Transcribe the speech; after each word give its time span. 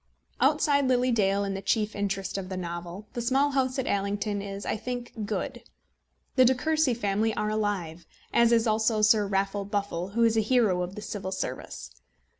Outside 0.39 0.87
Lily 0.87 1.11
Dale 1.11 1.43
and 1.43 1.55
the 1.55 1.61
chief 1.61 1.95
interest 1.95 2.35
of 2.35 2.49
the 2.49 2.57
novel, 2.57 3.05
The 3.13 3.21
Small 3.21 3.51
House 3.51 3.77
at 3.77 3.85
Allington 3.85 4.41
is, 4.41 4.65
I 4.65 4.75
think, 4.75 5.13
good. 5.27 5.61
The 6.37 6.43
De 6.43 6.55
Courcy 6.55 6.95
family 6.95 7.35
are 7.35 7.51
alive, 7.51 8.07
as 8.33 8.51
is 8.51 8.65
also 8.65 9.03
Sir 9.03 9.27
Raffle 9.27 9.63
Buffle, 9.65 10.13
who 10.17 10.23
is 10.23 10.35
a 10.35 10.41
hero 10.41 10.81
of 10.81 10.95
the 10.95 11.03
Civil 11.03 11.31
Service. 11.31 11.91